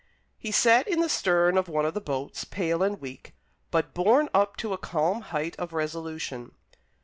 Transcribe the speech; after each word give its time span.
He 0.39 0.49
sat 0.51 0.87
in 0.87 0.99
the 0.99 1.07
stern 1.09 1.59
of 1.59 1.69
one 1.69 1.85
of 1.85 1.93
the 1.93 2.01
boats, 2.01 2.43
pale 2.43 2.81
and 2.81 2.99
weak, 2.99 3.35
but 3.69 3.93
borne 3.93 4.29
up 4.33 4.57
to 4.57 4.73
a 4.73 4.77
calm 4.79 5.21
height 5.21 5.55
of 5.59 5.73
resolution. 5.73 6.53